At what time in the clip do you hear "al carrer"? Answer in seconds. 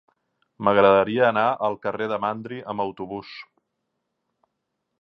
1.67-2.07